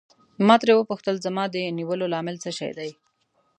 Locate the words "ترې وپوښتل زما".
0.61-1.43